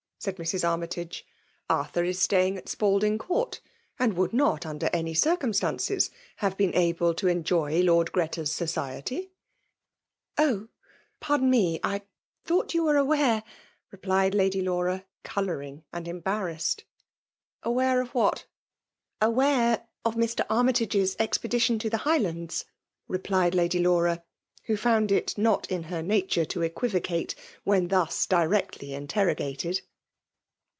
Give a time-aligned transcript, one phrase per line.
[0.21, 0.63] '* s«id Mrs.
[0.69, 1.25] Armytage.''
[1.71, 3.59] Artfalir is sfiiy iog;^ at Spalding Court,
[3.97, 7.41] and would not^ under waai^ cimnQstanees, have been able to evqoj
[7.83, 9.29] ■* liord Greta's society/* *♦
[10.37, 10.67] Oh!
[11.21, 12.03] pardon me,— I
[12.45, 13.41] thought you were avar^^
[13.91, 16.83] —"replied Lady Laura^ colouring and embarrassed.
[17.27, 18.45] '* Aware of what?"
[19.21, 20.45] ^' Aware of Mr.
[20.51, 21.97] Armytage's expedition to the.
[22.05, 22.65] Highlands,*^
[23.07, 24.21] replied Lady Laura>
[24.65, 27.33] who fp^hd it not in her nature to equivocate,
[27.63, 29.81] when thus directly interrogated.